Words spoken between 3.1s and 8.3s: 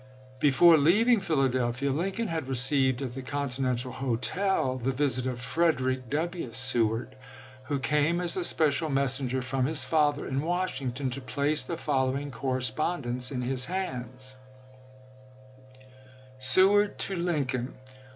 the Continental Hotel the visit of Frederick W. Seward, who came